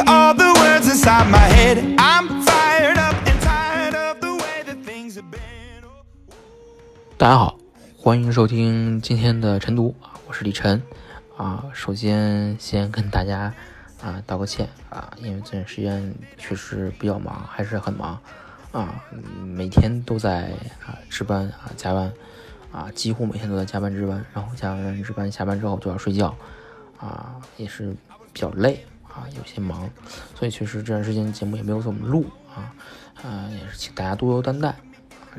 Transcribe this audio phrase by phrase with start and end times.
[0.00, 1.78] all the words inside my head.
[1.98, 5.84] I'm fired up and tired of the way that things have been.
[7.16, 7.58] 大家好，
[7.96, 10.82] 欢迎收听今天的晨读啊，我是李晨
[11.36, 11.64] 啊。
[11.72, 13.54] 首先先跟大家
[14.02, 18.18] 啊道个歉啊，因为这段时间确实比较忙，还是很忙
[18.72, 19.02] 啊，
[19.44, 20.50] 每天都在
[20.84, 22.12] 啊值班啊加班
[22.72, 26.34] 啊，几乎每天都在加班值班，然后加完值班下班之后就要睡觉
[26.98, 27.94] 啊，也是
[28.32, 29.88] 比较累啊，有些忙，
[30.34, 32.74] 所以确实这段时间节目也没有怎么录啊，
[33.22, 34.74] 啊也是请大家多多担待。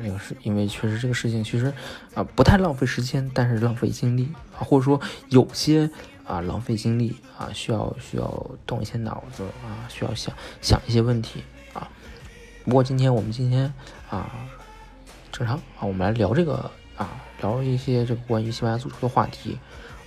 [0.02, 1.72] 这个是因为确实这个事情其实
[2.14, 5.90] 啊不太浪费时间，但是浪费精力啊，或者说有些
[6.26, 11.42] 啊浪费精力啊，需要需要动一些脑子啊，需要想想一些问题
[11.74, 11.86] 啊。
[12.64, 13.72] 不过今天我们今天
[14.08, 14.30] 啊
[15.30, 19.58] 正常啊，我们来聊这个啊聊一些这个关于西班牙足球的话题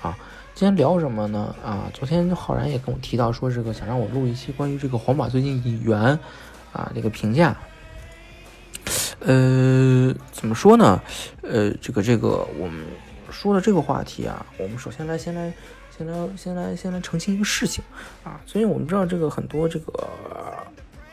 [0.02, 0.18] 啊。
[0.56, 1.56] 今天聊什么呢？
[1.64, 5.98] 啊，昨天浩然也跟我提到说这个想让我录一期关于这个皇马最近引援
[6.74, 7.56] 啊这个评价。
[9.22, 11.02] 呃，怎么说呢？
[11.44, 12.86] 呃，这个这个，我们
[13.32, 15.54] 说的这个话题啊，我们首先来先来
[15.98, 17.82] 先来先来先来澄清一个事情
[18.26, 18.42] 啊。
[18.46, 20.08] 所以我们知道这个很多这个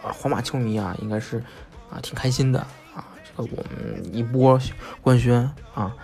[0.03, 1.39] 啊皇马球迷啊，应该是
[1.89, 2.59] 啊挺开心的
[2.95, 3.07] 啊。
[3.25, 4.61] 这个我们一波
[5.01, 5.95] 官宣啊，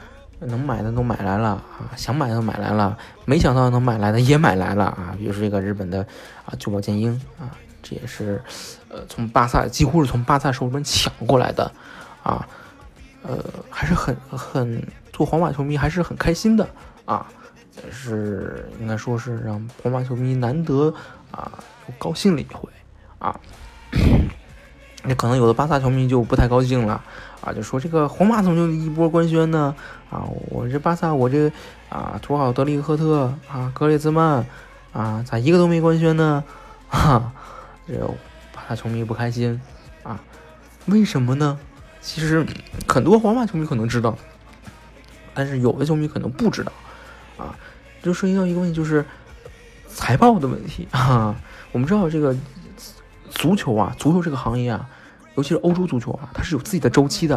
[0.47, 5.15] 能买的都买来了啊，想买的都买来了，没想到能买来的也买来了啊。
[5.19, 6.07] 比如说这个日本的
[6.45, 7.51] 啊久保建英啊，
[7.83, 8.43] 这也是
[8.89, 11.70] 呃从巴萨几乎是从巴萨手里面抢过来的。
[12.23, 12.47] 啊，
[13.23, 13.37] 呃，
[13.69, 14.81] 还是很很
[15.13, 16.64] 做皇马球迷还是很开心的
[17.05, 17.27] 啊，
[17.91, 20.95] 是应该说是让皇马球迷难得
[21.33, 21.51] 啊
[21.98, 22.70] 高兴了一回
[23.19, 23.35] 啊。
[25.02, 27.02] 那可能有的巴萨球迷就不太高兴了
[27.42, 29.75] 啊，就说这个皇马怎么就一波官宣呢？
[30.11, 31.53] 啊，我这巴萨我这
[31.89, 34.47] 啊土豪德里赫特啊格列兹曼
[34.92, 36.42] 啊咋一个都没官宣呢？
[36.89, 37.33] 哈，
[37.86, 37.95] 这
[38.55, 39.61] 巴萨球迷不开心
[40.05, 40.20] 啊，
[40.86, 41.58] 为什么呢？
[42.01, 42.47] 其实
[42.89, 44.17] 很多皇马球迷可能知道，
[45.35, 46.73] 但是有的球迷可能不知道，
[47.36, 47.55] 啊，
[48.02, 49.05] 就涉及到一个问题，就是
[49.89, 51.35] 财报的问题啊。
[51.73, 52.36] 我们知道这个
[53.31, 54.89] 足球啊，足球这个行业啊，
[55.35, 57.37] 尤其是欧洲足球啊，它是有自己的周期的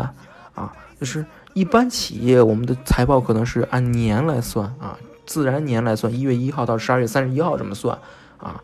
[0.53, 0.71] 啊。
[0.99, 7.97] 就是一般企业，我们的财报可能是按年来算啊，自然年来算，一月一号到十二月三十一号这么算
[8.37, 8.63] 啊。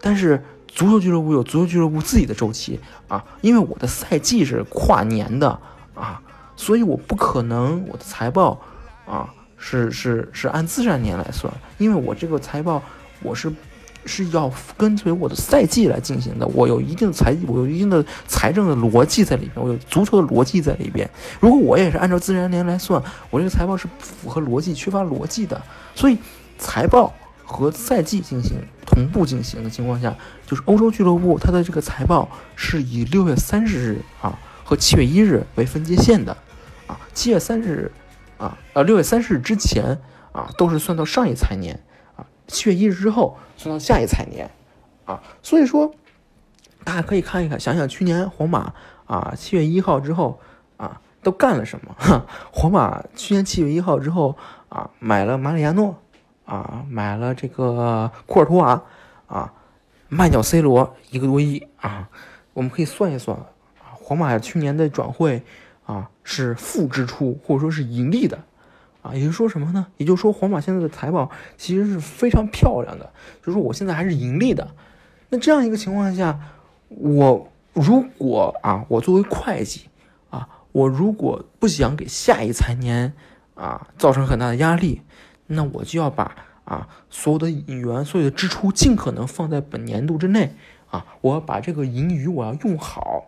[0.00, 5.58] 但是足球俱乐部有足球俱乐部自己的周期啊，因为我的赛季是跨年的
[5.94, 6.20] 啊，
[6.56, 8.60] 所以我不可能我的财报
[9.06, 12.82] 啊是是是按自然年来算，因为我这个财报
[13.22, 13.52] 我是
[14.08, 21.08] 是要跟随我的赛季来进行的，我有一定的财我有一定的财政的逻辑在里边，我有足球的逻辑在里边。
[21.38, 25.62] 如果我也是按照自然年来算，我这个财报是不符合逻辑、缺乏逻辑的，
[25.94, 26.18] 所以
[26.58, 27.14] 财报。
[27.50, 30.14] 和赛季进行同步进行的情况下，
[30.46, 36.36] 就是欧洲俱乐部它的这个财报是以六月三十日啊和七月一日为分界线的，
[36.86, 37.92] 啊，七月三十日
[38.36, 39.98] 啊呃六月三十日之前
[40.30, 41.80] 啊都是算到上一财年，
[42.48, 44.50] 七月一日之后算到下一财年
[45.04, 45.94] 啊，所以说
[46.82, 48.74] 大家可以看一看，想想去年皇马
[49.06, 50.40] 啊七月一号之后
[50.76, 51.94] 啊都干了什么？
[51.98, 54.36] 哈， 皇马去年七月一号之后
[54.68, 55.96] 啊买了马里亚诺。
[56.48, 58.82] 啊，买了这个库尔图瓦，
[59.26, 59.52] 啊，
[60.08, 62.08] 卖掉 C 罗一个多亿啊，
[62.54, 63.38] 我们可以算一算，
[64.00, 65.42] 皇马去年的转会
[65.84, 68.38] 啊是负支出或者说是盈利的，
[69.14, 69.86] 也就是说什么呢？
[69.96, 74.68] 也就是说皇马现在的财报其实是非常漂亮的，就是说我现在还是盈利的。
[75.30, 76.38] 那这样一个情况下，
[76.88, 79.88] 我如果啊，我作为会计
[80.30, 83.12] 啊，我如果不想给下一财年
[83.54, 85.02] 啊造成很大的压力。
[85.50, 90.54] 那我就要把啊所有的引援、所有的支出尽可能放在本年度之内
[90.90, 93.24] 啊，我要把这个盈余我要用好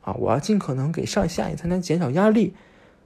[0.00, 2.54] 啊，我要尽可能给上下一才能减少压力，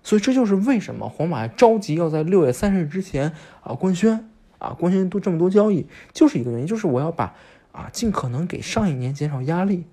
[0.04, 7.34] 所以这就是为什么皇马着急要在六月三十日之前啊官宣啊官宣都这么多交易，就是一个原因，就是我要把
[7.72, 9.84] 啊尽可能给上一年减少压力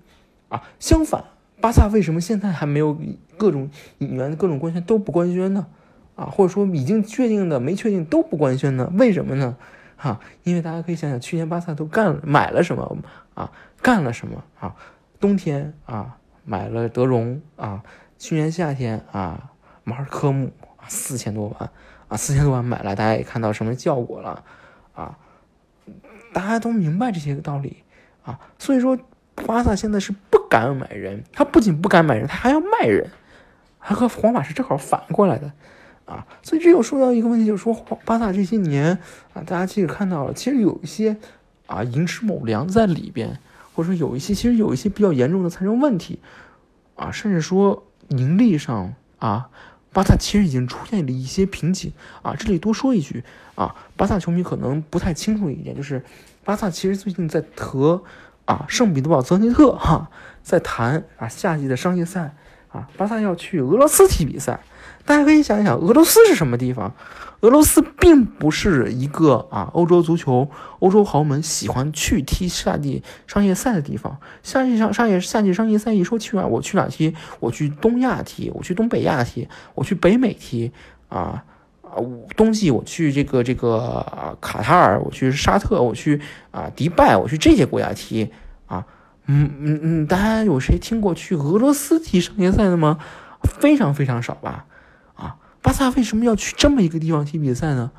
[0.48, 0.62] 啊。
[0.78, 1.24] 相反，
[1.60, 2.96] 巴萨为什么现在还没有
[3.36, 3.68] 各种
[3.98, 5.66] 引援、各种官宣都不官宣呢？
[6.14, 8.92] 啊，或者说已经确定的、没确定都不官宣呢？
[8.98, 9.56] 为什么呢？
[9.96, 12.98] 哈，因为大家可以想想，去年巴萨都干了买了什么
[13.32, 13.50] 啊？
[13.80, 14.76] 干了什么啊？
[15.18, 17.82] 冬天啊买了德容啊，
[18.18, 19.51] 去年夏天啊
[19.84, 21.70] 马尔科姆啊四千多万
[22.08, 24.44] 啊四千多万买来，大家也看到什么效果了
[24.94, 25.16] 啊？
[26.32, 27.82] 大家都明白这些个道理
[28.24, 28.98] 啊，所以说
[29.34, 33.10] 巴萨现在是不敢买人，他不仅不敢买人，他还要卖人，
[33.78, 35.52] 还和皇马是正好反过来的。
[36.04, 37.72] 啊，所以这又说到一个问题，就是说
[38.04, 38.98] 巴萨这些年
[39.34, 41.16] 啊，大家其实看到了，其实有一些
[41.66, 43.38] 啊寅吃卯粮在里边，
[43.72, 46.18] 或者说有一些其实有一些比较严重的财政问题
[46.96, 49.48] 啊，甚至说盈利上啊，
[49.92, 51.92] 巴萨其实已经出现了一些瓶颈
[52.22, 52.34] 啊。
[52.34, 53.22] 这里多说一句
[53.54, 56.02] 啊，巴萨球迷可能不太清楚一点，就是
[56.44, 58.02] 巴萨其实最近在和
[58.44, 60.10] 啊圣彼得堡泽尼特哈
[60.42, 62.34] 在谈啊夏季的商业赛
[62.70, 64.60] 啊，巴萨要去俄罗斯踢比赛。
[65.04, 66.94] 大家可以想一想，俄罗斯是什么地方？
[67.40, 74.16] 俄罗斯并不是一个啊，欧洲足球、欧洲豪门喜欢去踢夏季商业赛的地方。
[74.44, 77.12] 夏季商商业夏季商业赛一说去哪，我去哪踢？
[77.40, 80.70] 我去东亚踢，我去东北亚踢，我去北美踢
[81.08, 81.42] 啊
[81.82, 81.98] 啊！
[82.36, 86.20] 冬季我去这个这个卡塔尔，我去沙特，我去
[86.52, 88.30] 啊迪拜，我去这些国家踢
[88.66, 88.86] 啊。
[89.26, 92.98] 嗯嗯嗯，大家有谁听过去俄罗斯踢商业赛的吗？
[93.42, 94.64] 非常非常少吧。
[95.62, 97.92] 巴萨为什么要去这么一个地方踢比赛呢？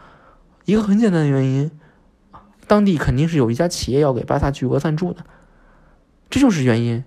[0.66, 1.72] 一个很简单的原因，
[2.68, 5.26] 当地肯定是有一家企业要给巴萨巨额赞助的，
[6.30, 7.04] 这就是原因。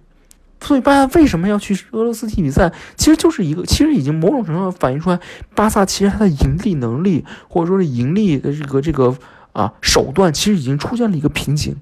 [0.60, 2.72] 所以巴萨为什么要去俄罗斯踢比赛？
[2.96, 5.20] 其实就是一个，其实已经某种程度上反映出来，
[5.54, 9.16] 巴萨其实它的盈利能力或者说是盈利的这个这个
[9.52, 11.76] 啊手段，其实已经出现了一个瓶颈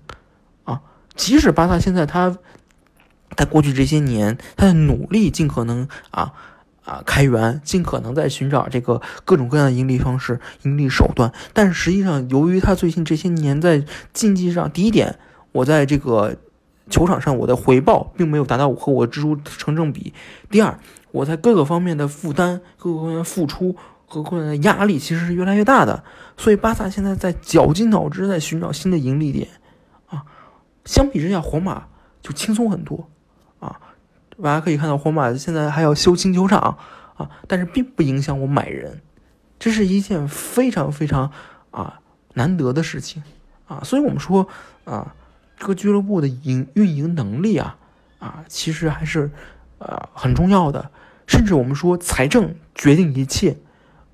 [0.64, 0.82] 啊。
[1.14, 2.36] 即使巴萨现在他
[3.36, 6.32] 在过去这些年他的努力，尽可能啊。
[6.84, 11.32] 啊，开源，尽可能在寻找这个各种各样的盈利方式、盈利手段。
[11.54, 13.82] 但实际上，由于他最近这些年在
[14.12, 15.19] 竞技上，第一点，
[15.52, 16.36] 我在这个
[16.90, 20.12] 球场上我的回报并没有达到我和我支出成正比；
[20.50, 20.78] 第二，
[21.10, 23.75] 我在各个方面的负担、各个方面的付出
[24.06, 26.04] 和各个的压力其实是越来越大的。
[26.36, 29.48] 所以，巴萨现在在绞尽脑汁在寻找新的盈利点。
[30.08, 30.22] 啊，
[30.84, 31.86] 相比之下，皇马
[32.20, 33.08] 就轻松很多。
[33.58, 33.81] 啊
[34.42, 36.78] 大家可以看到，皇马现在还要修新球场
[37.16, 39.00] 啊，但是并不影响我买人，
[39.58, 41.31] 这是一件非常非常
[41.70, 42.00] 啊
[42.34, 43.22] 难得的事情
[43.66, 43.81] 啊。
[43.84, 44.48] 所以我们说
[44.84, 45.14] 啊，
[45.56, 47.76] 这个俱乐部的营运营能力啊
[48.19, 49.31] 啊，其实还是
[49.78, 50.90] 啊很重要的。
[51.26, 53.56] 甚至我们说财政决定一切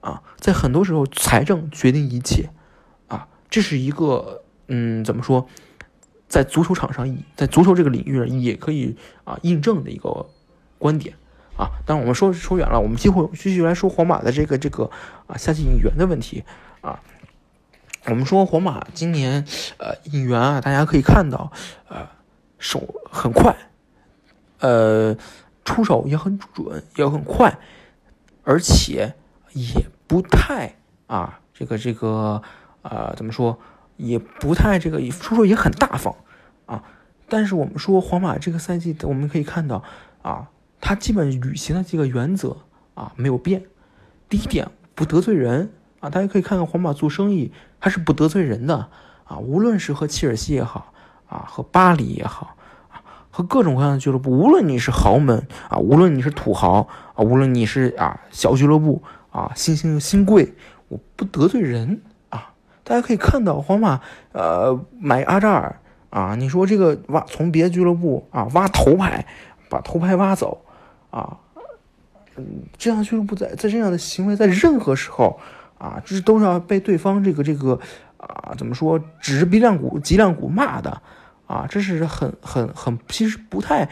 [0.00, 2.50] 啊，在很多时候财政决定一切
[3.08, 5.49] 啊，这是一个嗯怎么说？
[6.31, 10.25] 在足球场上，在足球这个领域上，也可以啊印证的一个
[10.79, 11.17] 观点
[11.56, 11.69] 啊。
[11.85, 14.88] 当然，我们说说远了，我们继续继续来说皇马的这个这个
[15.27, 16.44] 啊夏季引援的问题
[16.82, 17.03] 啊。
[18.06, 19.44] 我们说皇马今年
[19.79, 21.50] 呃引援啊，大家可以看到
[21.88, 22.09] 呃
[22.61, 23.56] 手很快，
[24.61, 25.17] 呃
[25.65, 27.59] 出手也很准，也很快，
[28.44, 29.15] 而且
[29.53, 30.77] 也不太
[31.09, 32.41] 啊这个这个
[32.82, 33.59] 啊怎么说？
[34.00, 36.14] 也不太这个出手也很大方
[36.67, 36.82] 啊，
[37.29, 39.82] 但是我们说皇马这个赛季，我们可以看到
[40.23, 40.49] 啊，
[40.81, 42.56] 他基本履行的几个原则
[42.94, 43.64] 啊没有变。
[44.29, 45.70] 第一点，不得罪人
[46.00, 48.88] 啊，大家可以看看皇马做生意，他是不得罪人的
[49.25, 50.93] 啊，无论是和切尔西也好
[51.29, 52.56] 啊，和巴黎也好
[52.91, 60.55] 啊，和各种各样的俱乐部，无论你是豪门啊，无论你是土豪啊，无论你是啊小俱乐部啊，新兴新贵，
[60.89, 62.01] 我不得罪人。
[62.91, 64.01] 大家可以看到，皇马
[64.32, 65.79] 呃买阿扎尔
[66.11, 69.25] 啊，你说这个挖从别的俱乐部啊挖头牌，
[69.69, 70.65] 把头牌挖走
[71.13, 71.39] 啊，
[72.35, 75.39] 嗯，这样俱乐部在在这样的行为在任何时候
[75.79, 77.79] 啊，这都是要被对方这个这个
[78.17, 81.01] 啊怎么说指着鼻梁骨脊梁骨骂的
[81.47, 83.89] 啊，这是很很很其实不太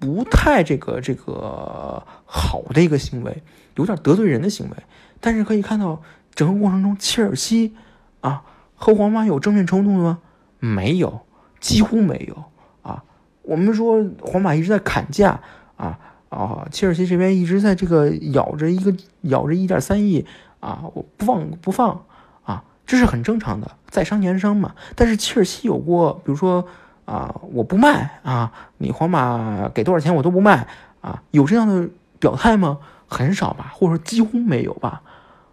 [0.00, 3.40] 不太这个这个好的一个行为，
[3.76, 4.76] 有点得罪人的行为。
[5.20, 6.02] 但是可以看到
[6.34, 7.76] 整个过程中，切尔西。
[8.22, 8.42] 啊，
[8.74, 10.18] 和皇马有正面冲突吗？
[10.58, 11.20] 没有，
[11.60, 12.44] 几乎没有
[12.82, 13.04] 啊。
[13.42, 15.40] 我们说皇马一直在砍价
[15.76, 15.98] 啊
[16.30, 20.24] 啊，切尔西这边一直在这个咬着一个咬着一点三亿
[20.60, 22.04] 啊，我不放不放
[22.44, 24.74] 啊，这是很正常的，在商言商嘛。
[24.94, 26.64] 但是切尔西有过，比如说
[27.04, 30.66] 啊，我不卖啊，你皇马给多少钱我都不卖
[31.00, 31.88] 啊，有这样的
[32.18, 32.78] 表态吗？
[33.08, 35.02] 很少吧，或者说几乎没有吧？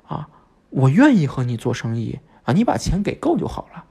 [0.07, 0.29] 啊，
[0.69, 2.19] 我愿意和你做生意。
[2.51, 3.83] 你把钱给够就好了，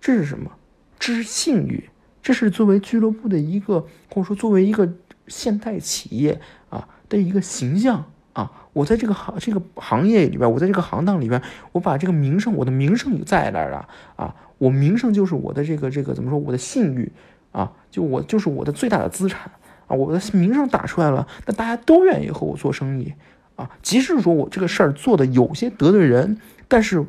[0.00, 0.50] 这是什么？
[0.98, 1.90] 这是信誉，
[2.22, 4.90] 这是作为俱乐部的一个，或者说作为一个
[5.28, 8.50] 现代企业啊的一个形象啊。
[8.72, 11.40] 我在这个行这个行业里边，我在这个行当里边，
[11.72, 14.34] 我把这个名声，我的名声在那儿了啊。
[14.58, 16.38] 我名声就是我的这个这个怎么说？
[16.38, 17.12] 我的信誉
[17.52, 19.50] 啊，就我就是我的最大的资产
[19.86, 23.12] 啊，我的名声打出来了，那大家都愿意和我做生意
[23.56, 23.70] 啊。
[23.82, 27.04] 即使说我这个事儿做的有些得罪人，但是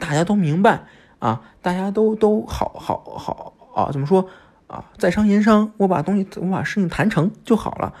[0.00, 0.84] 大家都明白
[1.18, 4.28] 啊，大家都都好好好啊，怎么说
[4.66, 4.84] 啊？
[4.98, 7.94] 在商言商，我把东西我把事情谈成就好了，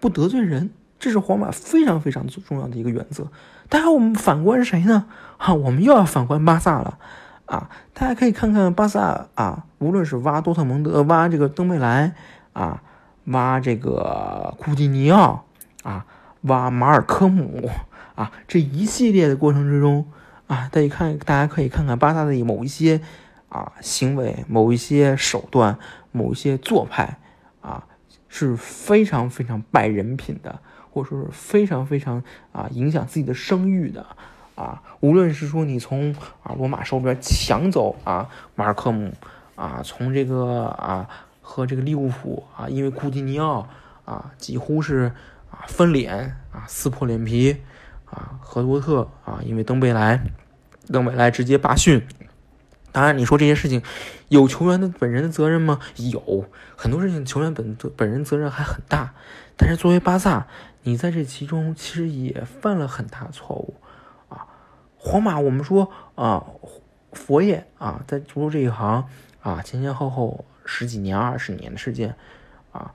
[0.00, 3.28] 不得罪人，这是皇马非常非常重要的一个原则。
[3.68, 5.06] 当然，我们反观谁呢？
[5.36, 6.98] 啊，我们又要反观巴萨了。
[7.46, 12.14] 啊，大家可以看看巴萨啊，无论是挖多特蒙德、挖这个登贝莱
[12.52, 12.82] 啊，
[13.24, 15.46] 挖这个库蒂尼奥
[15.82, 16.04] 啊，
[16.42, 17.70] 挖马尔科姆
[18.16, 20.06] 啊，这一系列的过程之中
[20.48, 23.00] 啊，大家看，大家可以看看巴萨的某一些
[23.50, 25.78] 啊行为、某一些手段、
[26.10, 27.18] 某一些做派
[27.60, 27.84] 啊，
[28.28, 30.58] 是非常非常败人品的，
[30.90, 34.04] 或者说是非常非常啊影响自己的声誉的。
[34.54, 36.12] 啊，无论是说你从
[36.42, 39.12] 啊罗马手边抢走啊马尔科姆
[39.54, 41.08] 啊，从这个啊
[41.40, 43.68] 和这个利物浦啊，因为库蒂尼奥
[44.04, 45.12] 啊几乎是
[45.50, 47.56] 啊翻脸啊撕破脸皮
[48.10, 50.22] 啊，和多特啊因为登贝莱
[50.86, 52.06] 登贝莱直接罢训。
[52.90, 53.82] 当然，你说这些事情
[54.28, 55.78] 有球员的本人的责任吗？
[55.96, 59.14] 有很多事情球员本本人责任还很大，
[59.56, 60.46] 但是作为巴萨，
[60.82, 63.74] 你在这其中其实也犯了很大错误。
[64.28, 64.46] 啊
[64.96, 66.44] 皇马，我们说啊，
[67.12, 69.06] 佛爷啊，在足球这一行
[69.42, 72.16] 啊，前前后后十几年、二十年的时间
[72.72, 72.92] 啊，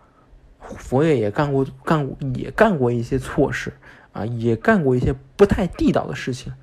[0.60, 3.72] 佛爷也干过干过也干过一些错事
[4.14, 6.54] 啊，也干过一些不太地道的事情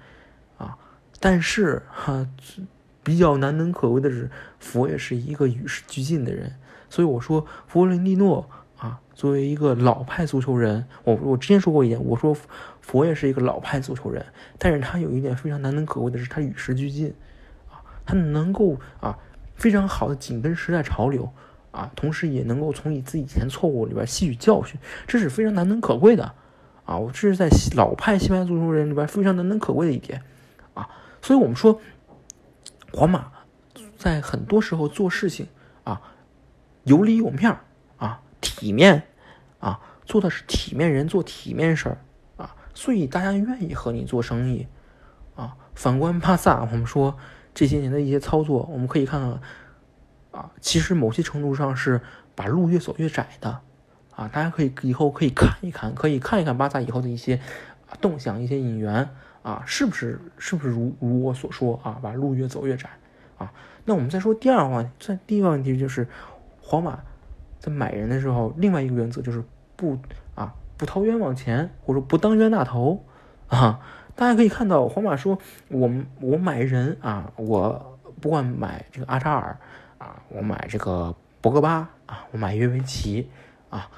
[0.57, 0.79] 啊。
[1.21, 2.27] 但是哈，
[3.05, 6.55] 比较难能可贵的是，佛爷是一个与时俱进的人。
[6.89, 12.35] 所以我说，弗伦蒂诺啊，作为一个老派足球人，我我之前说过一点，我说。
[12.81, 14.25] 佛也是一个老派足球人，
[14.59, 17.15] 但是他有一点非常难能可贵的是，他与时俱进，
[17.71, 19.17] 啊，他能够啊
[19.55, 21.31] 非常好的紧跟时代潮流，
[21.71, 26.35] 啊，同时也能够从你自己以前错误里边吸取教训，这是非常难能可贵的，
[26.91, 30.25] 啊，我这是在老派西班牙足球人里边非常难能可贵的一点，
[30.75, 30.89] 啊，
[31.23, 31.81] 所以我们说，
[32.93, 33.31] 皇马
[33.97, 35.47] 在很多时候做事情
[35.85, 36.03] 啊
[36.83, 37.57] 有理有面
[37.97, 39.05] 啊体面，
[39.61, 41.99] 啊做的是体面人做体面事儿。
[42.75, 44.67] 所以大家愿意和你做生意，
[45.37, 47.17] 啊，反观巴萨，我们说
[47.55, 49.41] 这些年的一些操作，我们可以看看，
[50.31, 52.01] 啊，其实某些程度上是
[52.35, 53.61] 把路越走越窄的，
[54.21, 57.41] 啊，大家可以以后可以看一看，可以看一看巴萨以后的一些
[58.03, 59.09] 动向、一些引援，
[59.43, 62.91] 啊，是不是是不是如如我所说啊，把路越走越窄，
[63.39, 63.51] 啊，
[63.87, 66.07] 那我们再说第二个问题，这第一个问题就是，
[66.61, 67.01] 皇马
[67.59, 69.43] 在买人的时候，另外一个原则就是
[69.77, 69.97] 不
[70.35, 70.55] 啊。
[70.77, 73.05] 不掏冤枉钱，或者不当冤大头，
[73.49, 73.81] 啊，
[74.17, 79.59] 大家可以看到，皇马说，我们我买人啊，我不管买这个阿扎尔
[79.99, 83.29] 啊，我买这个博格巴啊，我买约维奇
[83.69, 83.91] 啊，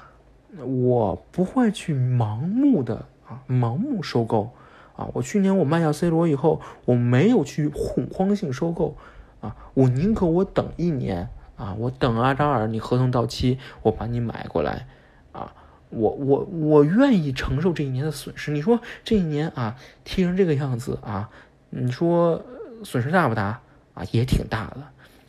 [0.59, 4.51] 我不会去盲目的啊，盲目收购
[4.95, 5.09] 啊。
[5.13, 8.95] 我去年我卖掉 C 罗以后，我没有去恐慌性收购
[9.41, 14.87] 啊，我宁可我等一年啊，我等阿扎尔你合同到期，我把你买过来
[15.31, 15.53] 啊。
[15.89, 18.49] 我我我愿意承受这一年的损失。
[18.49, 21.29] 你说这一年啊，踢成这个样子啊，
[21.69, 22.41] 你说
[22.83, 23.61] 损失大不大
[23.93, 24.03] 啊？
[24.11, 24.77] 也挺大的。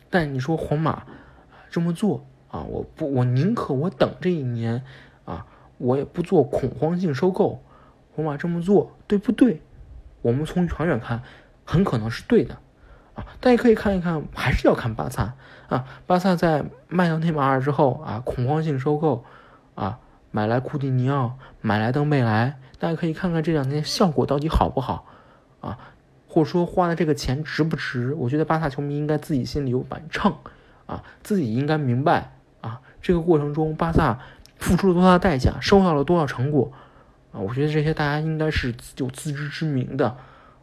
[0.09, 1.03] 但你说皇马
[1.69, 4.83] 这么做啊，我不，我宁可我等这一年，
[5.77, 7.61] 我也不做恐慌性收购。
[8.15, 9.61] 皇马这么做对不对？
[10.21, 11.21] 我们从长远看，
[11.65, 12.55] 很可能是对的
[13.13, 13.25] 啊。
[13.39, 15.33] 大家可以看一看，还是要看巴萨
[15.67, 15.85] 啊。
[16.07, 19.25] 巴萨在卖掉内马尔之后啊，恐慌性收购
[19.75, 19.99] 啊。
[20.31, 25.05] 买来库蒂尼奥，买来登贝莱，大家可以看看这两天效果到底好不好
[25.61, 25.79] 啊？
[26.27, 28.13] 或者说花的这个钱值不值？
[28.15, 30.35] 我觉得巴萨球迷应该自己心里有板秤
[30.85, 34.19] 啊，自己应该明白啊，这个过程中巴萨
[34.57, 36.71] 付出了多大的代价，收到了多少成果
[37.31, 37.39] 啊？
[37.39, 40.17] 我觉得这些大家应该是有自知之明的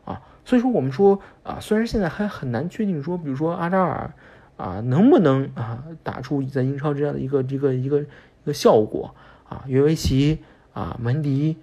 [0.05, 0.21] 啊。
[0.45, 4.13] 所以说，我们说啊，虽然现在还很难确定说，比如说阿扎尔
[4.57, 8.07] 啊，能不能啊打出在英超这样的一个一个一个一
[8.47, 9.15] 个效果。
[9.49, 10.39] 啊，约维奇
[10.73, 11.59] 啊，门迪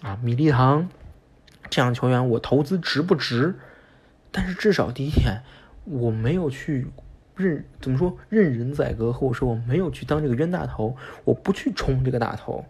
[0.00, 0.88] 啊，米利唐
[1.68, 3.56] 这样的球员，我投资值不值？
[4.30, 5.42] 但是至少第一点，
[5.84, 6.86] 我没有去
[7.36, 12.64] 任怎么说任人宰割，或者说我没有去当这个冤大头，我不去冲这个大头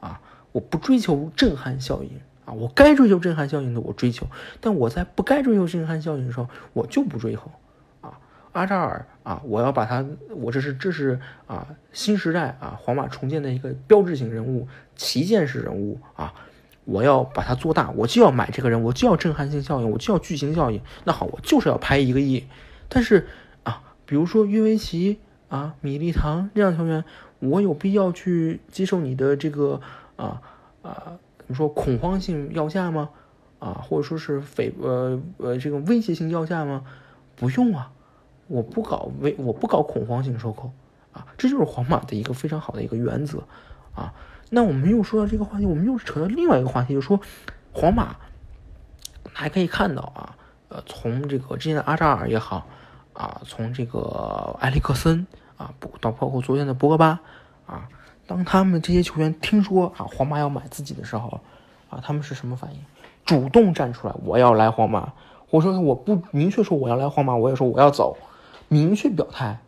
[0.00, 0.20] 啊，
[0.52, 2.10] 我不追求震撼效应
[2.44, 4.26] 啊，我该追求震撼效应的我追求，
[4.60, 7.50] 但我在不该追求震撼效应的时候，我就不追求。
[8.52, 16.32] 阿扎尔啊，我要把他，我这是这是啊新时代啊皇马重建的一个标志性人物，旗舰式人物啊，
[16.86, 20.80] 我要把它做大，我就要买这个人，我就要震撼性效应，我就要巨星效应。
[21.04, 22.46] 那好，我就是要拍一个亿。
[22.88, 23.26] 但是，
[24.06, 27.04] 比如说约维奇啊，米利唐这样球员，
[27.40, 29.80] 我有必要去接受你的这个
[30.16, 30.40] 啊
[30.82, 33.10] 啊怎么说恐慌性要价吗？
[33.58, 36.84] 啊，或者说是匪呃呃这个威胁性要价吗？
[37.34, 37.90] 不用啊，
[38.48, 40.70] 我不搞威，我不搞恐慌性收购
[41.12, 43.42] 啊，这就是皇马的一个非常好的一个原则
[43.94, 44.12] 啊。
[44.50, 47.20] 那我们又说到这个话题，我们又扯到另外一个话题，就是说
[47.72, 48.16] 皇马
[49.32, 50.36] 还可以看到啊，
[50.68, 52.68] 呃，从这个之前的阿扎尔也好
[53.16, 57.18] 啊，从这个埃里克森啊，不到包括昨天的博格巴
[57.66, 57.88] 啊，
[58.26, 61.40] 当他们这些球员听说啊皇马要买自己的时候
[61.88, 62.80] 啊，他们是什么反应？
[63.24, 65.12] 主动站出来，我要来皇马。
[65.50, 68.16] 我说我不明确说我要来皇马，我也说我要走，
[68.68, 69.58] 明确表态。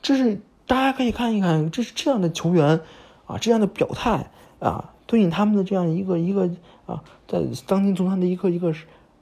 [0.00, 2.80] 这是大家可以看一看，这是这样的球员
[3.26, 4.30] 啊，这样的表态
[4.60, 6.48] 啊，对应他们的这样一个一个
[6.86, 8.72] 啊，在当今足坛的一个一个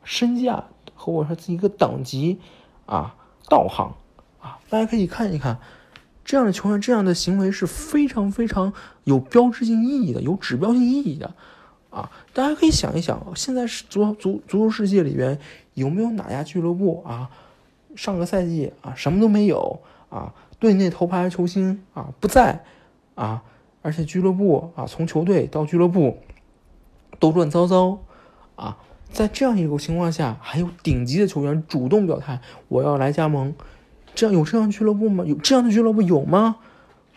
[0.05, 2.39] 身价和我说一个等级
[2.85, 3.15] 啊，
[3.49, 3.95] 道行
[4.41, 5.59] 啊，大家可以看一看，
[6.25, 8.73] 这样的球员这样的行为是非常非常
[9.05, 11.35] 有标志性意义的，有指标性意义的。
[11.91, 15.39] 啊，大家可以想一想，现在是足足足球世界里边
[15.73, 17.31] 有没有哪家俱乐部啊，
[17.95, 22.63] 上个赛季啊什么都没有啊，队内头牌球星啊不在
[23.15, 23.43] 啊，
[23.81, 26.19] 而且俱乐部啊从球队到俱乐部
[27.19, 27.99] 都乱糟糟
[28.57, 28.77] 啊，
[29.13, 33.55] 在这样一个情况下，还有顶级的球员主动表态我要来加盟，
[34.15, 35.25] 这样有这样俱乐部吗？
[35.25, 36.57] 有这样的俱乐部有吗？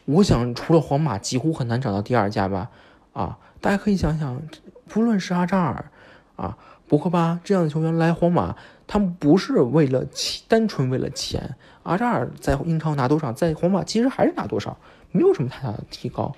[0.05, 2.69] 我想除了皇马，几乎很难找到第二家吧。
[3.13, 4.41] 啊，大家可以想想。
[4.87, 5.91] 不论是阿扎尔，
[6.35, 8.55] 啊，博格巴这样的球员来皇马，
[8.87, 11.55] 他们不是为了钱，单纯为了钱。
[11.83, 14.75] 阿扎尔在英超拿多少，在皇马其实还是拿多少，
[15.11, 16.33] 没有什么太大的提高，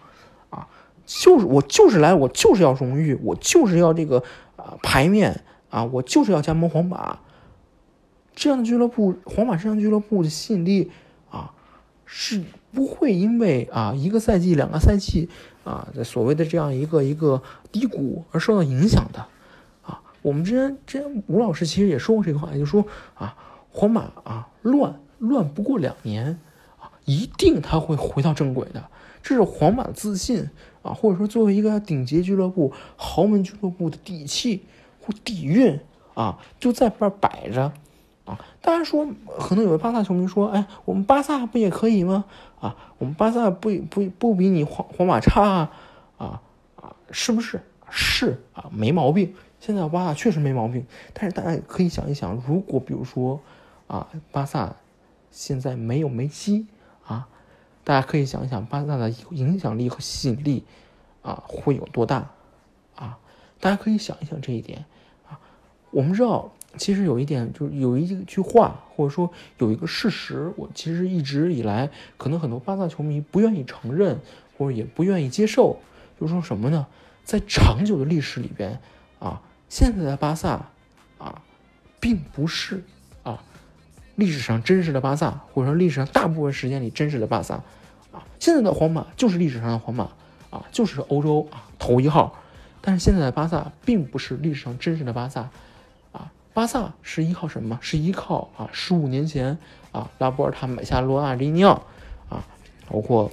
[0.50, 0.68] 啊，
[1.06, 4.22] 就是我就是来，我就是要荣誉，我就是要这个
[4.64, 7.20] 啊牌面啊，我就是要加盟皇马。
[8.34, 10.92] 这样的俱乐部，皇马这样俱乐部的吸引力
[11.30, 11.54] 啊，
[12.06, 15.30] 是不会因为啊一个赛季、两个赛季。
[15.64, 17.40] 啊，在所谓的这样一个一个
[17.72, 19.28] 低谷而受到影响的，
[19.84, 23.38] 啊，我们之前之前吴老师其实也说过这个话，就说啊，
[23.70, 26.40] 皇马啊乱乱不过两年
[26.80, 28.84] 啊，一定他会回到正轨的，
[29.22, 30.50] 这是皇马的自信
[30.82, 34.64] 啊，或者说作为一个顶级俱乐部、豪门俱乐部的底气
[35.02, 35.80] 或底蕴
[36.14, 37.72] 啊，就在这儿摆着。
[38.24, 39.08] 啊，大家说，
[39.40, 42.26] 可能有的巴萨球迷说，哎，我们巴萨不也可以吗？
[42.60, 45.72] 啊，我们巴萨不不不比你皇皇马差啊？
[46.18, 46.42] 啊
[46.76, 47.60] 啊，是不是？
[47.90, 49.34] 是啊，没毛病。
[49.60, 53.40] 现在巴萨确实没毛病，但是大家可以想一想，如果比如说
[53.88, 54.76] 啊，巴萨
[55.32, 56.68] 现在没有梅西
[57.04, 57.28] 啊，
[57.84, 60.64] 大家可以想一想，巴萨的影响力和吸引力
[61.22, 62.32] 啊会有多大？
[62.96, 63.18] 啊，
[63.60, 64.86] 大家可以想一想这一点
[65.28, 65.40] 啊。
[65.92, 66.52] 我们知道。
[66.78, 74.22] 其实有一点，就是有一句话，或者说有一个事实，我其实一直以来，可能很多巴萨球迷不愿意承认，
[74.58, 75.80] 或者也不愿意接受，
[76.18, 76.88] 就是说什么呢？
[77.26, 78.80] 在长久的历史里边，
[79.20, 80.70] 啊，现在的巴萨，
[81.18, 81.42] 啊，
[82.00, 82.86] 并不是，
[84.16, 87.56] 历史上真实的巴萨，或者说历史上大部分时间里真实的巴萨，
[88.12, 90.10] 啊，现在的皇马就是历史上的皇马，
[90.50, 92.36] 啊，就是欧洲啊头一号，
[92.82, 95.42] 但是现在的巴萨并不是历史上真实的巴萨。
[96.12, 97.80] 啊巴萨是依靠什么？
[97.82, 99.58] 是依靠啊，十五年前
[99.94, 101.82] 啊，拉波尔塔买下罗纳利尼奥
[102.28, 102.44] 啊，
[102.90, 103.32] 包括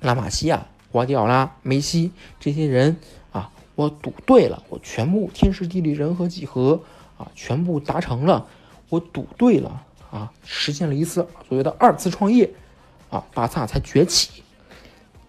[0.00, 2.96] 拉玛西亚、瓜迪奥拉、梅西这些人
[3.32, 6.80] 啊，我赌对了，我全部天时地利人和几何
[7.18, 8.46] 啊，全部达成了，
[8.88, 12.48] 我赌对了啊，实现了一次所谓的二次创业
[13.10, 14.42] 啊，巴萨才崛起。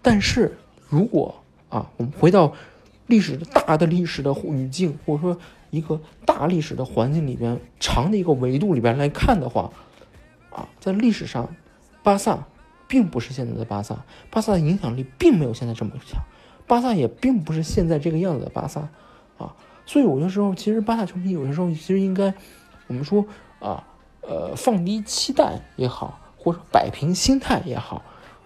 [0.02, 0.56] 但是
[0.88, 1.34] 如果
[1.69, 2.54] 啊，我们回到
[3.08, 5.38] 历史的大的历史的语境，或者说。
[5.71, 9.69] 一个大历史的环境里边，长的一个维度里边来看的话，
[10.50, 11.54] 啊，在历史上，
[12.02, 12.45] 巴萨
[12.88, 16.21] 并不是现在的巴萨，巴萨的影响力并没有现在这么强，
[16.65, 18.88] 巴萨也并不是现在这个样子的巴萨，
[19.38, 19.54] 啊，
[19.86, 22.34] 所以有些时候，其实巴萨球迷有些时候其实应该，
[22.88, 23.26] 我们说
[23.60, 23.86] 啊，
[24.28, 28.04] 呃，放低期待也好，或者摆平心态也好。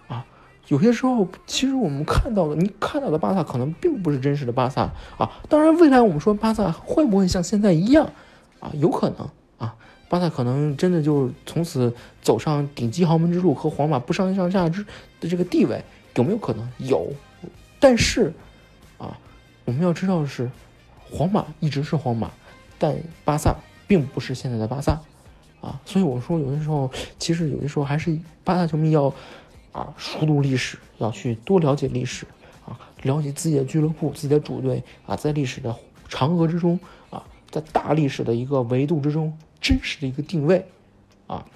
[0.08, 0.24] 啊
[0.68, 4.82] 有些时候，其实我们看到的，你看到的巴萨可能并不是真实的巴萨
[5.18, 5.28] 啊。
[5.48, 8.08] 当然，未来我们说巴萨会不会像现在一样
[8.60, 8.70] 啊？
[8.74, 9.74] 有可能啊，
[10.08, 14.86] 巴萨可能真的就从此走上顶级豪门之路，和皇马不相上下之
[15.18, 15.82] 的这个地位，
[16.14, 16.68] 有没有可能？
[16.78, 17.12] 有。
[17.80, 18.32] 但是
[18.96, 19.18] 啊，
[19.64, 20.48] 我们要知道的是，
[21.10, 22.30] 皇马一直是皇马，
[22.78, 23.56] 但巴萨
[23.88, 25.00] 并不是现在的巴萨
[25.60, 25.80] 啊。
[25.84, 29.12] 所以我说，有些时候，其实有些时候还是巴萨球迷要。
[29.72, 32.26] 啊，熟读历史，要去多了解历史，
[32.66, 35.76] 啊，了解自己的俱乐部、自己的主队，啊，在历史的
[36.08, 40.66] 长河之中，啊，在大历史的一个维度之中，真实的一个定位，
[41.28, 41.46] 啊，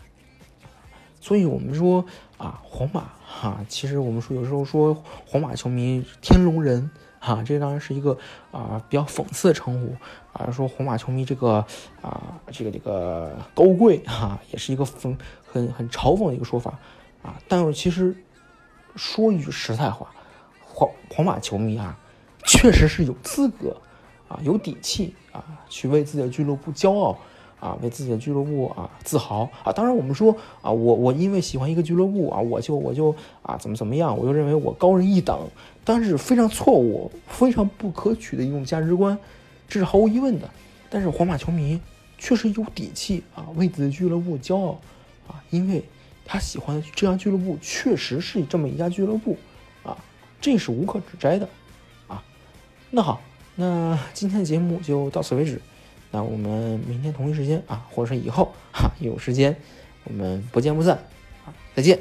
[1.21, 2.05] 所以我们说
[2.39, 4.95] 啊，皇马哈，其实我们说有时候说
[5.27, 6.89] 皇马球迷天龙人
[7.19, 8.17] 哈，这当然是一个
[8.53, 9.97] 啊比较讽刺的称呼
[10.35, 11.65] 啊，说皇马球迷这个
[12.03, 16.79] 啊这个这个高贵哈，也是一个很很很嘲讽的一个说法
[17.23, 17.41] 啊。
[17.49, 18.15] 但是其实
[18.95, 20.13] 说一句实在话，
[20.63, 21.99] 皇皇马球迷啊，
[22.45, 23.75] 确实是有资格
[24.29, 27.17] 啊，有底气啊，去为自己的俱乐部骄傲。
[27.61, 29.73] 啊，为自己的俱乐部啊自豪啊！
[29.73, 35.49] 当然，我们说啊，我我因为喜欢一个俱乐部啊，我就我就啊怎么怎么样，我就认为我高人一等，
[35.83, 39.19] 但是非常错误、非常不可取的一种价值观，
[39.75, 40.49] 这是毫无疑问的。
[40.89, 41.81] 但是皇马球迷
[42.17, 44.81] 确实有底气啊，为自己的俱乐部骄傲
[45.27, 45.83] 啊，因为
[46.25, 49.37] 他喜欢这样俱乐部，确实是这么一家俱乐部
[49.83, 49.99] 啊，
[50.41, 51.49] 这是无可指摘的
[52.07, 52.23] 啊。
[52.91, 53.21] 那好，
[53.57, 55.61] 那今天的节目就到此为止。
[56.13, 59.57] 那我们明天同一时间啊，或者是以后哈，有时间
[60.05, 60.97] 我们不见不散
[61.45, 61.99] 啊，再见。